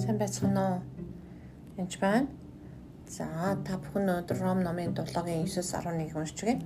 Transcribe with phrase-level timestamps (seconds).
[0.00, 0.80] Сайн байцгаана уу?
[1.76, 2.26] Энд байна.
[3.04, 3.26] За
[3.66, 6.64] та бүхэн өнөөдөр Ром номын дулаагийн 9-11 уншиж байна.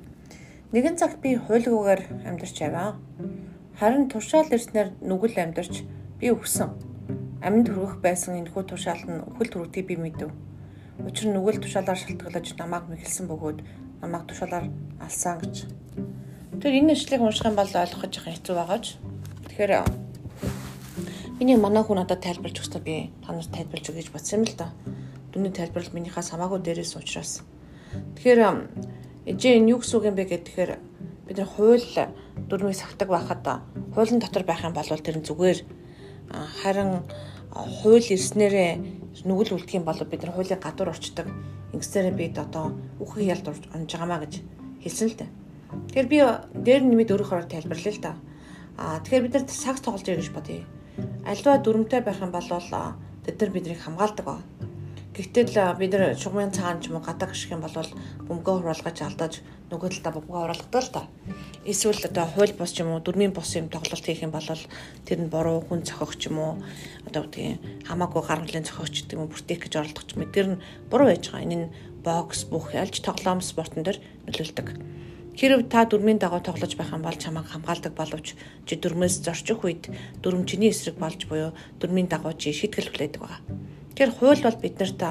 [0.70, 2.94] Нэгэн цаг би хуйлгуугаар амьдарч аваа.
[3.74, 5.82] Харин туршаал ирснээр нүгэл амьдарч
[6.20, 6.78] би өгсөн.
[7.42, 10.30] Аминд хүргэх байсан энэхүү туршаалт нь өхөл төрөгтгийг би мэдэв.
[11.02, 13.58] Учир нь нүгэл тушаалаар шалтгаалж намайг мэхэлсэн бөгөөд
[13.98, 14.70] намайг тушаалаар
[15.02, 15.66] алсан гэж.
[16.62, 18.94] Тэр энэ нэшлийг унших юм бол ойлгох гэж хэцүү байгаа ч.
[19.50, 20.03] Тэгэхээр
[21.34, 24.54] Миний манай хүн надад тайлбарлаж өгсөй би та нарт тайлбарлаж өгье гэж бодсон юм л
[24.54, 24.70] да.
[25.34, 27.42] Дүний тайлбарл минийхээс хамаагүй дээрээс учраас.
[28.14, 28.38] Тэгэхээр
[29.26, 30.78] ээжээ энэ юу гэсэн үг юм бэ гэхээр
[31.26, 31.82] бид нар хууль
[32.46, 33.66] дүрмийг сагтаг байхад
[33.98, 35.58] хуулийн дотор байх юм бол тэр нь зүгээр
[36.62, 37.02] харин
[37.50, 38.72] хууль ирснээрээ
[39.26, 41.26] нүгэл үлдэх юм бол бид нар хуулийн гадуур орчдөг.
[41.74, 44.38] Ингэснээр бид одоо үхэх ялд онж байгаамаа гэж
[44.86, 45.30] хэлсэн л дээ.
[45.90, 46.18] Тэгэхээр би
[46.62, 48.14] дээр нэмээд өөрөөр тайлбарлая л да.
[48.78, 50.62] Аа тэгэхээр бид нар цаг тоглож байгаа гэж бодъё
[51.24, 52.48] альва дүрмтэй байх юм бол
[53.24, 54.36] тэд нар биднийг хамгаалдаг ба.
[55.14, 57.70] Гэвтэл бид нар шугамын цаан ч юм уу гадаг гიშх юм бол
[58.26, 59.32] бөмбөгөө хуруулгаж алдаж
[59.70, 61.02] нөгөө талдаа бөмбөгөө хуруулгадаг л та.
[61.62, 64.42] Эсвэл одоо хууль бос ч юм уу дүрмийн бос юм тоглолт хийх юм бол
[65.06, 66.52] тэр нь буруу хүн цохих ч юм уу
[67.06, 70.26] одоо үгдгийн хамаагүй гаргалын цохих ч юм уу бүртгэх гэж оролдох ч юм.
[70.34, 71.46] Тэр нь буруу байж байгаа.
[71.46, 71.72] Энэ нь
[72.02, 74.68] бокс бүх альж тоглоом спортон дээр нөлөөлдөг.
[75.34, 79.90] Хэрв та дүрмийн дагуу тоглож байх юм бол чамайг хамгаалдаг боловч чи дүрмээс зорчих үед
[80.22, 81.50] дүрм чиний эсрэг болж буюу
[81.82, 83.42] дүрмийн дагуу чи шийтгэл хүлээдэг байгаа.
[83.94, 85.02] Тэгэхээр хууль бол бид нарт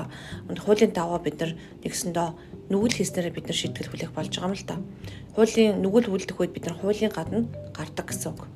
[0.63, 1.51] хуулийн дагуу бид нар
[1.83, 2.27] нэгсэндөө
[2.71, 4.75] нүгэл хийснээр бид нар шийтгэл хүлээх болж байгаа юм л да.
[5.35, 7.43] Хуулийн нүгэл үлдэх үед бид нар хуулийн гадна
[7.75, 8.47] гардаг гэсэн үг.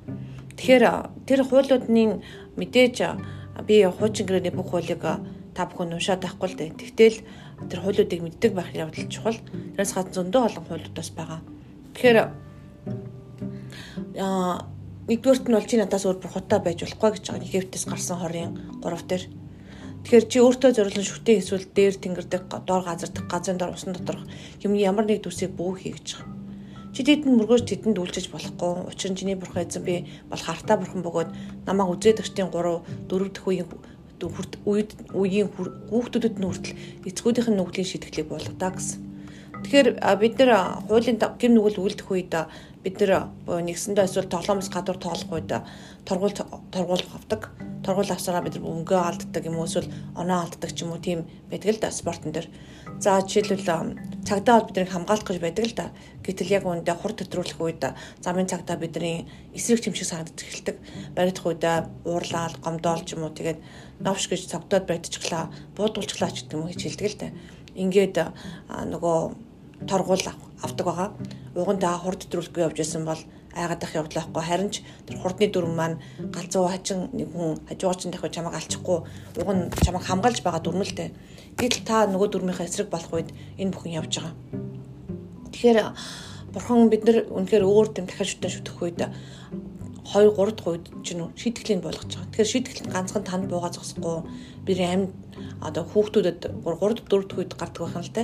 [0.55, 0.83] Тэгэхээр
[1.27, 2.23] тэр хуулиудны
[2.55, 2.95] мэдээж
[3.67, 5.03] би хуучин гэрээний бүх хуулийг
[5.51, 6.79] та бүхэн уншаад байхгүй л дээ.
[6.79, 7.17] Тэгтэл
[7.67, 9.39] тэр хуулиудыг мэддэг байх явдал чухал.
[9.75, 11.39] Тэрээс гадна зөндөө олон хуулиудаас байгаа.
[11.97, 12.29] Тэгэхээр
[14.21, 14.69] аа
[15.09, 17.49] нэгдүгээрт нь бол чи надаас өөр бурхутай байж болохгүй гэж байгаа.
[17.49, 18.53] Египтээс гарсан хорийн
[18.85, 19.23] 3 дээр.
[20.05, 24.29] Тэгэхээр чи өөртөө зориулсан шүтээ эсвэл дээр тэнгэрдэг доор газардах газрын дор усан доторх
[24.61, 26.37] юмны ямар нэг төсийг бүү хий гэж байгаа.
[26.93, 28.93] Чи тэдэнд мөргөөж тэдэнд үйлчилж болохгүй.
[28.93, 31.29] Учир нь чиний бурхан эзэн би бол хартаа бурхан бөгөөд
[31.65, 33.67] намайг үзээдэгчдийн 3 4 дэх үеийн
[34.69, 36.77] үед үеийн хүүхдүүдэд нь хүртэл
[37.09, 39.06] эцгүүдийнх нь нүглийн шийтгэлийг болгодаа гэсэн.
[39.63, 39.87] Тэгэхээр
[40.21, 40.51] бид нар
[40.87, 42.33] хуулийн гим нүгэл үлдэх үед
[42.83, 45.51] бид нар нэгсэндээ эсвэл тоглоомоос гадуур тоглох үед
[46.05, 46.35] торгуул
[46.71, 47.51] торгуул авдаг.
[47.83, 51.75] Торгуул авсараа бид өнгөө алддаг юм уу эсвэл оноо алддаг ч юм уу тийм байдаг
[51.75, 52.47] л да спортон дээр.
[52.99, 53.67] За жишээлбэл
[54.23, 55.87] цагдаа бол биднийг хамгаалах гэж байдаг л да.
[56.23, 57.83] Гэтэл яг үүндээ хур төтрүүлэх үед
[58.23, 60.77] замын цагдаа бидний эсрэг чимшиг санагдаж эхэлдэг.
[61.15, 61.63] Баригдах үед
[62.07, 63.59] уурлаал, гомдоол ч юм уу тэгээд
[63.99, 67.27] новш гэж цогтоод байдчихлаа, буудуулчихлаа ч гэдэг юм хийж хэлдэг л да.
[67.77, 68.17] Ингээд
[68.67, 69.46] нөгөө
[69.85, 70.25] торгуул
[70.63, 71.09] авдаг байгаа.
[71.53, 73.21] Угандаа хурд төтрүүлэхгүй явж исэн бол
[73.57, 75.97] айгаад ах явдлаа хгүй харин ч тэр хурдны дүрм маань
[76.33, 78.97] галзуу хачин нэг хүн хажуугаар чинь дахиад чамайг алчихгүй
[79.41, 81.09] уг нь чамайг хамгаалж байгаа дүрмэлтэй.
[81.57, 84.33] Гэтэл та нөгөө дүрмийнхээ эсрэг болох үед энэ бүхэн явж байгаа.
[85.53, 85.79] Тэгэхээр
[86.53, 89.01] бурхан бид нар үнэхээр өөр тэм дахиад шүтэн шүтэх үед
[90.07, 92.29] 2 3 дахь үед чинь шийтгэлийн болгож байгаа.
[92.31, 94.23] Тэгэхээр шийтгэл ганцхан танд буугаа зогсохгүй
[94.63, 95.11] бидний амьд
[95.59, 98.23] одоо хүүхдүүдэд 3 4 дахь үед гардаг байх юм л те.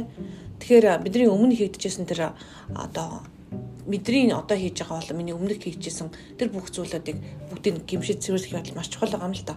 [0.60, 2.36] Тэгэхээр бидний өмнө хийгдэжсэн тэр
[2.76, 3.24] одоо
[3.88, 6.10] бидний одоо хийж байгаа бол миний өмнөх хийжсэн
[6.40, 7.18] тэр бүх зүйлүүдийг
[7.52, 9.56] бүгдийг гимшиж цэвэрлэх явдал маш чухал байгаа юм л та.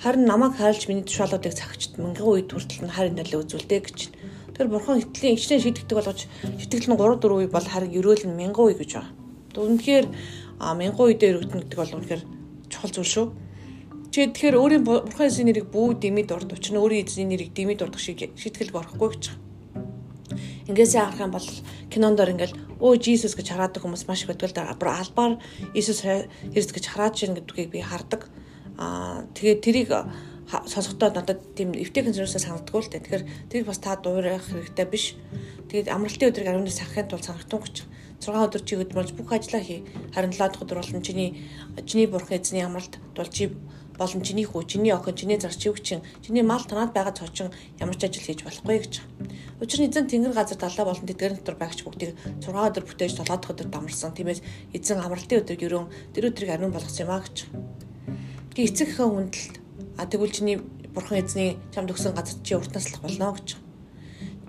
[0.00, 3.98] Харин намайг хайлж миний тушаалуудыг цагчд мянган үед хүртэл нь харин нэлээ үзүүлдэг гэж.
[4.56, 6.20] Тэр бурхан хитлийн ичнээ шийдэгдэг болгож
[6.60, 9.12] шитгэл нь 3 4 үе бол харин ерөөл нь мянган үе гэж байгаа.
[9.56, 10.06] Үнэхээр
[10.60, 12.22] мянган үедээ өргөдөн гэдэг бол үнэхээр
[12.68, 13.26] чухал зүйл шүү.
[14.12, 17.84] Чи тэгэхээр өөрийн бурхан эзний нэрийг бүү дэмэд урд учир нь өөрийн эзний нэрийг дэмэд
[17.84, 19.49] урдах шиг шийтгэлг орохгүй гэж байгаа.
[20.70, 21.48] Ингээсээ харах юм бол
[21.90, 24.70] кинондор ингээл өө Жисус гэж хараадаг хүмүүс маш их байдаг л да.
[24.70, 25.42] Албаар
[25.74, 28.30] Иесус Христ гэж хараад чинь гэдгийг би хардаг.
[28.78, 29.90] Аа тэгээд тэрийг
[30.46, 33.02] сонсохдоо надад тийм эвтэйхэн зэрэгсээ санагдгүй л дээ.
[33.02, 35.14] Тэгэхээр тэрийг бас та дуурайх хэрэгтэй биш.
[35.70, 37.76] Тэгээд амралтын өдрийг 14 сахахын тулд санагтун гэж
[38.20, 39.86] 6 өдөр чи өдрөж бүх ажлаа хий.
[40.14, 41.38] Харин 7 дахь өдөр бол чиний
[41.86, 43.54] чиний бурхан эзний амралт бол чи
[44.00, 48.24] болон чиний хүү, чиний охин, чиний зарчивчин, чиний мал танаад байгаа цочин ямар ч ажил
[48.24, 48.94] хийж болохгүй гэж.
[49.60, 53.28] Учир нь эзэн тэнгэр газар талаа болон тэдгээр дотор байгч бүгдийг 6 өдөр бүтээж 7
[53.28, 54.16] дахь өдөр дамарсан.
[54.16, 54.40] Тиймээс
[54.72, 57.36] эзэн амралтын өдрийг ерөн тэр өдрийг ариун болгосон юм а гэж.
[58.56, 59.54] Гэ эцэгхэн хүндэлт
[60.00, 60.56] а тэгвэл чиний
[60.96, 63.59] бурхан эзний чамд өгсөн газар чи урт наслах болно гэж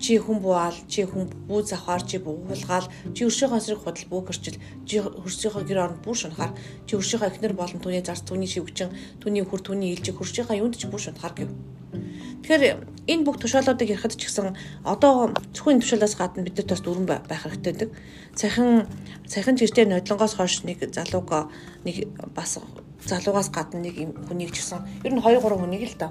[0.02, 4.58] чи хүн буугаал, чи хүн бүү завхаар, чи буугаал, чи өршөөхөө эсрэг худал бүү гэрчил,
[4.82, 6.58] чи хөрсийнхөө гэр оронд бүр шунахаар,
[6.90, 8.90] чи өршөөхөө эхнэр болон түүний зарц, түүний шивгчин,
[9.22, 11.50] түүний хөр, түүний илжиг хөршийнхөө юунд ч бүр шунахаар гэв.
[12.42, 17.06] Тэгэхээр энэ бүх тушаалуудыг ярихад ч гэсэн одоо зөвхөн тушаалаас гадна бид нар бас дүрэн
[17.06, 17.90] байх хэрэгтэй гэдэг.
[18.34, 18.90] Цахин
[19.30, 21.30] цахин жиртэй нодлонгоос хойш нэг залууг
[21.86, 22.58] нэг бас
[23.06, 23.94] залуугаас гадна нэг
[24.26, 26.08] хүнийг ч гэсэн ер нь 2 3 хүнийг л да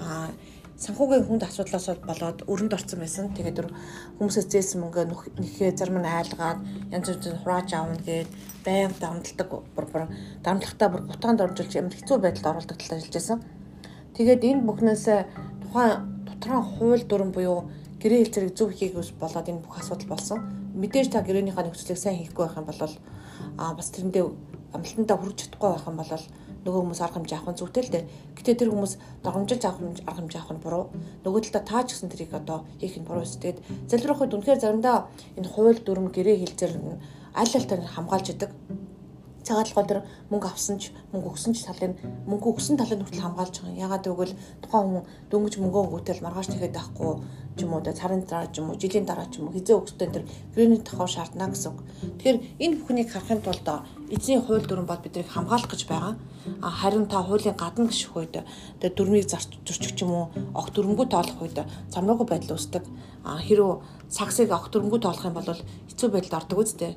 [0.00, 0.32] аа
[0.74, 3.30] санхүүгийн хүнд асуудлаас болоод өрөнд орсон байсан.
[3.30, 3.62] Тэгээд
[4.18, 5.06] хүмүүсээс зээсэн мөнгө
[5.38, 6.58] нэхээ зарим нь айлгаад
[6.90, 8.30] янз бүрийн хурааж аавна гээд
[8.66, 10.04] байнга дамдалдаг бүр бүр
[10.42, 13.38] дамдлагтаа бүр бутаанд оржуулж ямар хэцүү байдалд оруулдаг талаар хэлж байсан.
[14.18, 15.04] Тэгээд энэ бүхнээс
[15.62, 17.70] тухайн дотроо хууль дүрэн буюу
[18.02, 20.38] гэрээ хэл зэрэг зөв хийгээс болоод энэ бүх асуудал болсон.
[20.74, 22.82] Мэдээж та гэрээнийхээ нөхцөлийг сайн хийхгүй байх юм бол
[23.62, 24.24] а бас тэрэндээ
[24.74, 26.10] амлалтандаа хүрч чадахгүй байх юм бол
[26.64, 28.04] нөгөө хүмүүс арга хэмжээ авах нь зүйтэй л дээ.
[28.36, 28.92] Гэтэ тэр хүмүүс
[29.24, 30.84] дормжилж авах арга хэмжээ авах нь буруу.
[31.24, 33.36] Нөгөө талаа таа ч гэсэн тэрийг одоо хийх нь буруу өс.
[33.36, 36.72] Тэгээд залбирахад үнэхээр заримдаа энэ хууль дүрм гэрээ хэлзэр
[37.36, 38.50] аль аль тань хамгаалж идэг
[39.44, 40.00] цагаатлогоо тэр
[40.32, 41.92] мөнгө авсан ч мөнгө өгсөн ч талын
[42.24, 43.84] мөнгө өгсөн талын хүртэл хамгаалж байгаа.
[43.84, 44.34] Ягаад гэвэл
[44.64, 47.12] тухайн хүн дөнгөж мөнгөө өгөөл маргааш тэгэхэд байхгүй
[47.54, 50.08] ч юм уу царын дараа ч юм уу жилийн дараа ч юм уу хизээ өгсдөө
[50.10, 50.24] тэр
[50.56, 51.78] гэрээний тохоо шаардна гэсэн үг.
[52.18, 53.68] Тэгэхээр энэ бүхнийг харахын тулд
[54.14, 56.14] эзний хууль дүрэн бол биднийг хамгаалах гэж байгаа.
[56.62, 58.46] А харин та хуулийн гадна гიშх үед
[58.80, 61.58] тэр дүрмийг зөрчих ч юм уу огт дүрмгүй тоолох үед
[61.90, 62.84] замраагүй байдал үүсдэг.
[63.24, 65.50] А хэрвээ саксыг огт дүрмгүй тоолох юм бол
[65.90, 66.92] хэцүү байдалд ордог үстэй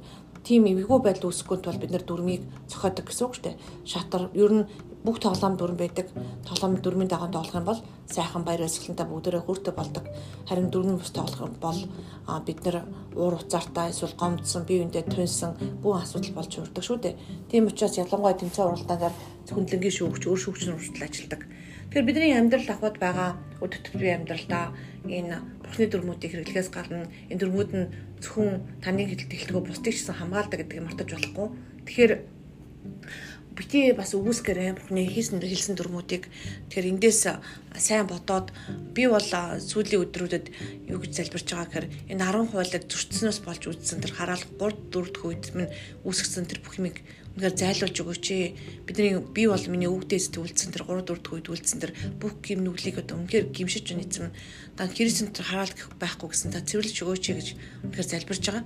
[0.48, 3.56] тийм эвгүй байдал үүсэхгүй тул бид нэр дүрмийг зохиодог гэсэн үг шүү дээ.
[3.84, 4.64] Шатар ер нь
[5.04, 6.08] бүх тоглоом дүрм байдаг.
[6.48, 10.06] Тоглоом дүрмийн дагуу тоглох юм бол сайхан баяр баясгалантай бүгдээрээ хүртэ болдог.
[10.48, 11.80] Харин дүрмийн бус тоглох бол
[12.46, 12.78] бид нэр
[13.16, 17.16] уур уцаартай эсвэл гомдсон бие биендээ тунсан бүх асуудал болж урддаг шүү дээ.
[17.50, 19.16] Тийм учраас ялангуяа тэмцээн уралдаанаар
[19.48, 21.42] хүндлэнгийн шүүгч өөр шүүгчнэр хүртэл ажилладаг.
[21.88, 23.30] Тэгэхээр бидний амьдрал ахвад байгаа
[23.64, 24.76] өдөр тутмын амьдралдаа
[25.08, 30.60] энэ бурхны дүрмүүдийг хэрэглэхээс гадна энэ дүрмүүд нь зөвхөн таны хэлтгэлтгөө бусдыг ч гэсэн хамгаалдаг
[30.68, 31.48] гэдгийг мартаж болохгүй.
[31.88, 32.12] Тэгэхээр
[33.58, 36.30] бити бас өгөөсгөрөө бурхны хийсэн хэлсэн дүрмүүдийг
[36.70, 37.22] тэгэхээр эндээс
[37.74, 38.54] сайн бодоод
[38.94, 40.46] би бол сүүлийн өдрүүдэд
[40.94, 45.10] юу гэж залбирч байгаа гэхээр энэ 10 хуулийг зөрчснөөс болж үзсэн тэр хараалх 3 4
[45.10, 45.74] дэх үед минь
[46.06, 47.02] үүсгэсэн тэр бүх юмыг
[47.38, 48.26] үнээр зайлуулж өгөөч.
[48.90, 52.66] Бидний би бол миний өвгдөөс төвлөсөн тэр 3 4 дэх үед үлдсэн тэр бүх гим
[52.66, 54.34] нүглийг одоо үнээр гимшиж үнэцэн
[54.74, 57.48] дан Христэнд тэр хараал байхгүй гэсэн та цэвэрлэж өгөөч гэж
[57.94, 58.66] үнээр залбирч байгаа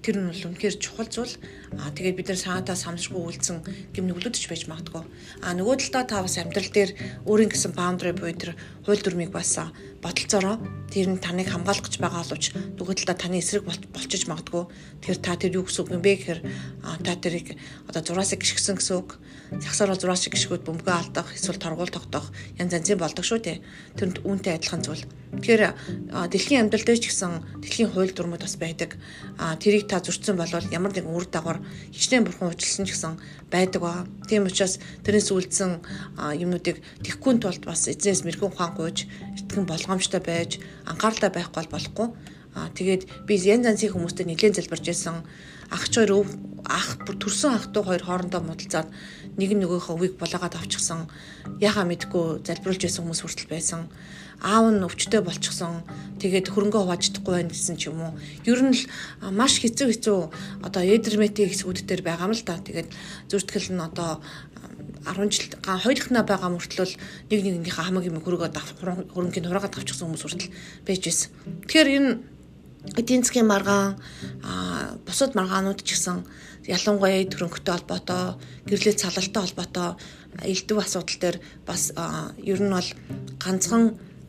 [0.00, 1.36] тэр нь бол үнэхээр чухал зүйл.
[1.76, 3.60] Аа тэгээд бид нар саатаа самшгүй үйлцэн
[3.92, 5.04] гэм нүглөдөж байж магадгүй.
[5.44, 6.90] Аа нөгөө талдаа та бас амьдрал дээр
[7.28, 8.56] өөрийн гэсэн баундари буюу тэр
[8.88, 9.60] хууль дүрмийг бас
[10.00, 10.56] бодолцоороо
[10.88, 12.44] тэр нь таныг хамгаалах гэж байгаа боловч
[12.80, 14.64] нөгөө талдаа таны эсрэг болчиж магадгүй.
[15.04, 16.40] Тэгэхээр та тэр юу гэсэн үг юм бэ гэхээр
[17.00, 17.56] хамтаа тэрийг
[17.88, 19.16] одоо зураас гიშгсэн гэсэн үг.
[19.56, 22.28] Загсаар бол зураас гიშгүүд бөмбөгөө алдах, эсвэл торгуул тогтоох
[22.60, 23.58] янз янзын болдог шүү дээ.
[23.96, 25.08] Тэрэнд үүнтэй адилхан зүйл.
[25.40, 25.62] Тэгэхээр
[26.28, 29.00] дэлхийн амьдрал дээр ч гэсэн дэлхийн хууль дүрмүүд бас байдаг.
[29.40, 33.16] Тэрийг та зөрчсөн бол ямар нэгэн үр дагавар хичнээн бурхан училсан ч гэсэн
[33.48, 34.04] байдаг ба.
[34.28, 35.80] Тийм учраас тэрнээс үлдсэн
[36.36, 39.08] юмнуудыг тэгхүүн тулд бас эзнээс мэрэгэн ухаан гуйж,
[39.40, 42.08] эртгэн болгоомжтой байж, анхааралтай байхгүй бол болохгүй.
[42.58, 45.22] Аа тэгээд би янз янзын хүмүүстэй нэлээд залбирч байсан.
[45.70, 46.26] Ах ч хоёр
[46.66, 48.88] ах бүр төрсөн ах トゥ хоёр хоорондоо муудалцаад
[49.38, 51.08] нэг нь нөгөөхөө өвийг булаагаад авчихсан.
[51.62, 53.80] Яхаа мэдгүй залбируулж байсан хүмүүс хүртэл байсан
[54.40, 55.84] аав нь өвчтөй болчихсон.
[56.20, 58.12] Тэгээд хөрөнгө хувааж чадахгүй байх гэсэн ч юм уу.
[58.48, 58.88] Ер нь л
[59.32, 60.18] маш хэцүү хэцүү
[60.64, 62.56] одоо эдермети хэсгүүд дээр байгаа юм л да.
[62.56, 62.88] Тэгээд
[63.28, 64.24] зүртгэл нь одоо
[65.04, 66.88] 10 жил хоёулахнаа байгаа мөртлөө
[67.28, 68.48] нэг нэгнийхээ хамаг юм хөргөө
[69.12, 70.52] хөрөнгөний хураагаад авчихсан хүмүүс хүртэл
[70.88, 71.28] байж байсан.
[71.68, 72.10] Тэгэхээр энэ
[72.96, 73.96] эдийн засгийн маргаан
[74.44, 76.24] а бусад маргаанууд ч гэсэн
[76.64, 78.22] ялангуяа төрөнгөтэй холбоотой
[78.68, 79.88] гэрлээ цалалтай холбоотой
[80.52, 81.36] элдв асуудал дээр
[81.68, 81.92] бас
[82.52, 82.88] ер нь бол
[83.42, 83.84] ганцхан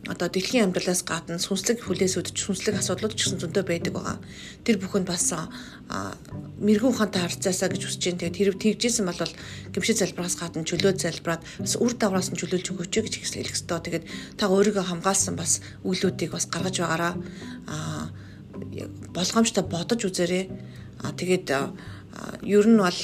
[0.09, 4.17] одоо дэлхийн амьдралаас гадна сүнслэг хүлээсүүд сүнслэг асуудлууд ч гэсэн зөндөө байдаг байгаа.
[4.65, 5.29] Тэр бүхэнд бас
[6.57, 8.17] мэрэгүү ухаантай харьцаасаа гэж үсэж.
[8.17, 9.21] Тэгээд тэр тэгжсэн бол
[9.69, 13.77] гимшиг залбираас гадна чөлөө залбираад бас үр дагавраас нь чөлөөлж өгөөч гэж хэлэх хэрэгтэй.
[13.77, 14.05] Тэгээд
[14.41, 17.13] та өөрийгөө хамгаалсан бас үйлүүдийг бас гаргаж байгаараа
[19.15, 20.49] болгоомжтой бодож үзээрэй.
[21.01, 21.47] А тэгээд
[22.43, 23.01] ер нь бол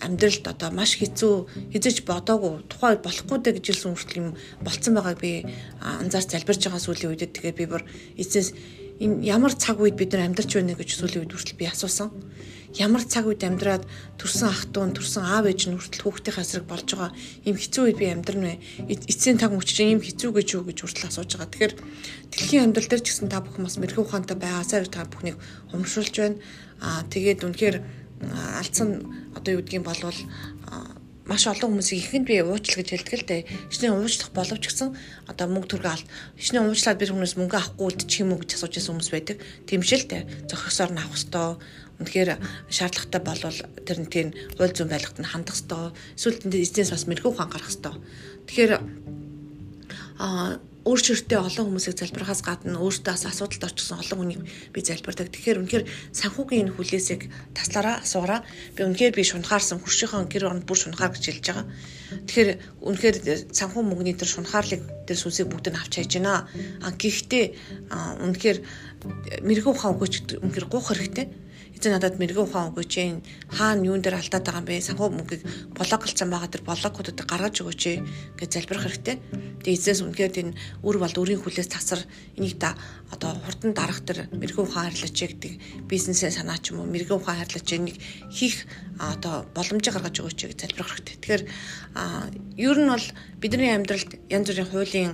[0.00, 4.28] амьдралд одоо маш хэцүү хизэж бодоогүй тухай болохгүй дэ гэж хэлсэн хүртэл юм
[4.62, 5.42] болцсон байгааг би
[5.82, 7.82] анзаарч залбирж байгаа сүүлийн үедээ тэгээд би бүр
[8.14, 8.54] эцэс
[9.02, 12.14] энэ ямар цаг үед бид нар амьдарч байна гэж сүүлийн үед хүртэл би асуусан.
[12.76, 13.88] Ямар цаг үед амьдраад
[14.20, 17.16] төрсэн ах トゥ н төрсэн аав ээж нь хүртэл хүүхдийн хасраг болж байгаа
[17.48, 18.60] ийм хэцүү үед би амьдрна вэ?
[19.08, 21.48] Эцсийн таг мөч чинь ийм хэцүү гэж юу гэж хүртэл асууж байгаа.
[21.48, 21.74] Тэгэхээр
[22.28, 25.40] дэлхийн амьдрал дээр ч гэсэн та бүхэн бас мэрэгүү ухаантай байгаасаар та бүхнийг
[25.72, 26.36] урамшуулж байна.
[26.84, 27.76] Аа тэгээд үнэхээр
[28.60, 28.88] алдсан
[29.32, 30.18] одоо юу гэдгийг болвол
[31.28, 33.42] маш олон хүмүүсийг ихэнд би уучл гэж хэлдэг л дээ.
[33.68, 34.96] Хичнээн уучлах боловч гэсэн
[35.28, 36.08] одоо мөнгө төргөө алт.
[36.40, 39.36] Хичнээн уучлаад би хүмүүс мөнгө авахгүй үлдчих юм уу гэж асууж байсан хүмүүс байдаг.
[39.68, 40.22] Тийм шээ л дээ.
[40.48, 41.60] Зохисоор нь авах хэвээр
[42.00, 42.30] үнэхээр
[42.72, 45.92] шаардлагатай болвол тэр нь тийм хууль зүйн байлгад нь хандах хэвээр.
[46.16, 48.00] Эсвэл тэнд эзнээс бас мэрэгүү ухаан гарах хэвээр.
[48.48, 48.72] Тэгэхээр
[50.88, 54.40] а өөрчлөлтөө олон хүмүүсийг залбирахаас гадна өөртөө бас асуудалд орчихсон олон хүнийг
[54.72, 55.28] би залбирдаг.
[55.28, 55.84] Тэгэхээр үнэхээр
[56.16, 58.40] санхүүгийн энэ хүлээсийг таслаараа асуураа.
[58.72, 61.66] Би үнэхээр би шунхаарсан хуршийнхаа гэр оронд бүр шунхаар гэж хэлж байгаа.
[62.24, 62.50] Тэгэхээр
[62.88, 63.16] үнэхээр
[63.52, 66.48] санхүү мөнгөний тэр шунхаарлыг тэр сүнсийг бүгд нь авч хайж байна.
[66.80, 67.44] А гэхдээ
[68.24, 68.58] үнэхээр
[69.44, 71.26] мэрэгүү ухаан өгөөч үнэхээр гуйх хэрэгтэй
[71.78, 73.10] эзэн надад мэрэгэн ухаан өгөөч ээ
[73.54, 75.42] хаана юун дээр алдаад байгаа юм бэ санхүү мөнгийг
[75.78, 77.98] блоклцсан байгаа тэр блокуудыг гаргаж өгөөч ээ
[78.34, 79.16] гэж залбирах хэрэгтэй.
[79.62, 82.02] Тэгээ эзээс үнэхээр энэ үр бол өрийн хүлээс тасар
[82.34, 82.74] энийг да
[83.14, 87.38] одоо хурдан дарах тэр мэрэгэн ухаан харьлаач гэдэг бизнесээ санаа ч юм уу мэрэгэн ухаан
[87.46, 88.66] харьлаач энийг хийх
[88.98, 91.16] одоо боломжийг гаргаж өгөөч гэж залбирах хэрэгтэй.
[91.22, 91.42] Тэгэхээр
[92.58, 93.06] ер нь бол
[93.38, 95.12] бидний амьдралд янз бүрийн хуулийн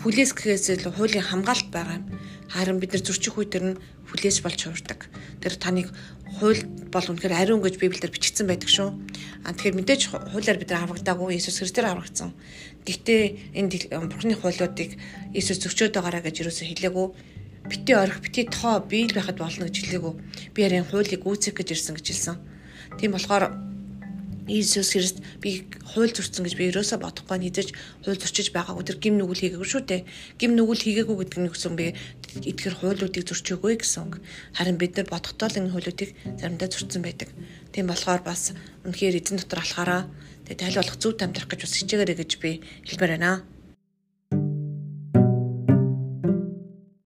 [0.00, 2.06] хүлээс гэхээс илүү хуулийн хамгаалалт байгаа юм.
[2.52, 3.80] Харин бид нар зөрчих үе төр нь
[4.12, 5.08] хүлээж болж хувирдаг.
[5.40, 5.88] Тэр таныг
[6.38, 6.60] хууль
[6.92, 8.92] бол үнэхээр ариун гэж Библиэлд бичигдсэн байдаг шүү.
[9.48, 12.36] А тэгэхээр мэдээж хуулиар бид нар аврагдаагүй Иесус Христээр аврагдсан.
[12.84, 15.00] Гэхдээ энэ Бурхны хуулиудыг
[15.32, 17.06] Иесус зөвчөөд байгаараа гэж юусоо хэлээгүй.
[17.72, 20.12] Бити орих, бити тоо биел байхад болно гэж хэлээгүй.
[20.52, 22.36] Би ярийн хуулийг үүсгэх гэж ирсэн гэж хэлсэн.
[22.98, 23.71] Тийм болохоор
[24.48, 27.70] Иесус Христ би хууль зөрчсөн гэж би ерөөсө бодохгүй нэгж
[28.02, 30.02] хууль зөрчиж байгаагүй тэр гим нүгэл хийгээгүй шүү дээ.
[30.40, 31.86] Гим нүгэл хийгээгүй гэдэг нь гэсэн би
[32.42, 34.18] эдгээр хуулиудыг зөрчөөгүй гэсэн.
[34.58, 36.10] Харин бид нар бодохдоо л энэ хуулиудыг
[36.42, 37.30] заримдаа зөрчсөн байдаг.
[37.70, 38.50] Тийм болохоор бас
[38.82, 40.02] үнэхээр эзэн дотор алхаараа
[40.50, 42.50] тэгээ тайл болох зүйт амьдрах гэж бас хичээгээрэй гэж би
[42.82, 43.46] хэлмээр байна.